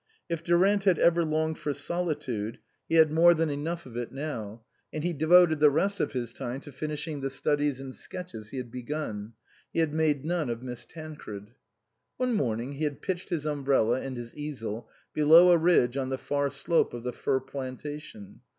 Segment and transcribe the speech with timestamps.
[0.27, 2.57] If Durant had ever longed for solitude,
[2.89, 4.11] he had more than 105 THE COSMOPOLITAN enough of it
[4.51, 8.49] now, and he devoted the rest of his time to finishing the studies and sketches
[8.49, 9.33] he had begun.
[9.71, 11.51] He had made none of Miss Tancred.
[12.17, 16.17] One morning he had pitched his umbrella and his easel below a ridge on the
[16.17, 18.41] far slope of the fir plantation.